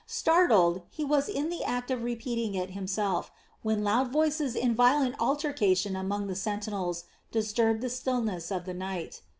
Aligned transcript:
Startled, 0.07 0.81
he 0.89 1.03
was 1.05 1.29
in 1.29 1.49
the 1.49 1.63
act 1.63 1.91
of 1.91 2.01
repeating 2.01 2.55
it 2.55 2.71
himself, 2.71 3.31
when 3.61 3.83
loud 3.83 4.11
voices 4.11 4.55
in 4.55 4.73
violent 4.73 5.13
altercation 5.19 5.95
among 5.95 6.25
the 6.25 6.33
sentinels 6.33 7.03
disturbed 7.31 7.81
the 7.81 7.87
stillness 7.91 8.49
of 8.49 8.65
the 8.65 8.73
night. 8.73 9.21